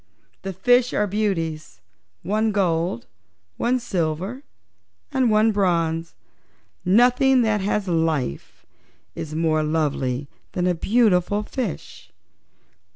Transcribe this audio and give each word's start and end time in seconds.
"The 0.41 0.51
fishes 0.51 0.93
are 0.95 1.05
beauties 1.05 1.79
one 2.23 2.51
gold, 2.51 3.05
one 3.57 3.77
silver 3.79 4.41
and 5.11 5.29
one 5.29 5.51
bronze. 5.51 6.15
Nothing 6.83 7.43
that 7.43 7.61
has 7.61 7.87
life 7.87 8.65
is 9.13 9.35
more 9.35 9.61
lovely 9.61 10.27
than 10.53 10.65
a 10.65 10.73
beautiful 10.73 11.43
fish." 11.43 12.11